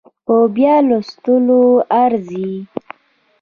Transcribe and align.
په 0.25 0.35
بيا 0.55 0.75
لوستو 0.87 1.57
ارزي 2.03 2.51